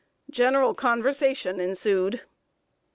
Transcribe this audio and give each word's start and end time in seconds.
General 0.31 0.73
conversation 0.73 1.59
ensued. 1.59 2.21